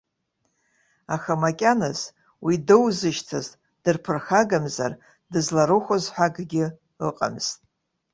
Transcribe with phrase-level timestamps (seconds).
[1.15, 1.99] Аха макьаназ,
[2.45, 3.47] уи доузышьҭыз
[3.83, 4.91] дырԥырхагамзар
[5.31, 6.65] дызларыхәоз ҳәа акгьы
[7.07, 7.57] ыҟамызт.